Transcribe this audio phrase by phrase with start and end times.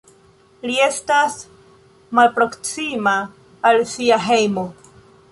[0.67, 1.35] Li estas
[2.19, 3.13] malproksima
[3.67, 4.65] de sia hejmo.